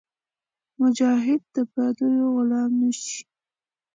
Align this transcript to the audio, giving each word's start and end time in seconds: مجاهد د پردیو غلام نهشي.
مجاهد 0.79 1.41
د 1.55 1.57
پردیو 1.71 2.27
غلام 2.35 2.71
نهشي. 2.81 3.21